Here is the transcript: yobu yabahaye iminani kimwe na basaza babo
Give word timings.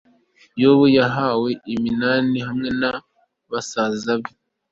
yobu 0.61 0.85
yabahaye 0.95 1.49
iminani 1.73 2.37
kimwe 2.47 2.69
na 2.81 2.91
basaza 3.51 4.09
babo 4.17 4.29